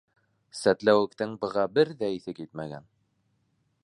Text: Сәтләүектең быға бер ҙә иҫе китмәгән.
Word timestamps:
Сәтләүектең 0.59 1.35
быға 1.43 1.65
бер 1.75 1.91
ҙә 2.01 2.09
иҫе 2.17 2.35
китмәгән. 2.41 2.89